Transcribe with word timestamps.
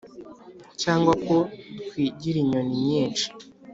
cyangwa 0.81 1.13
ko 1.27 1.35
twigira 1.87 2.39
nyoni-nyinshi 2.49 3.27